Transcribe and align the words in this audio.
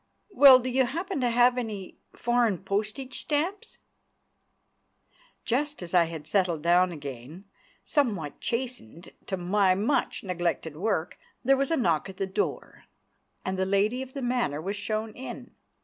"Well, 0.31 0.57
do 0.57 0.67
you 0.67 0.87
happen 0.87 1.21
to 1.21 1.29
have 1.29 1.59
any 1.59 1.99
foreign 2.15 2.57
postage 2.63 3.19
stamps?" 3.19 3.77
Just 5.45 5.83
as 5.83 5.93
I 5.93 6.05
had 6.05 6.27
settled 6.27 6.63
down 6.63 6.91
again, 6.91 7.45
somewhat 7.85 8.39
chastened, 8.41 9.11
to 9.27 9.37
my 9.37 9.75
much 9.75 10.23
neglected 10.23 10.75
work, 10.75 11.19
there 11.43 11.55
was 11.55 11.69
a 11.69 11.77
knock 11.77 12.09
at 12.09 12.17
the 12.17 12.25
door, 12.25 12.85
and 13.45 13.59
the 13.59 13.65
lady 13.67 14.01
of 14.01 14.13
the 14.13 14.23
manor 14.23 14.59
was 14.59 14.75
shown 14.75 15.13
in. 15.13 15.51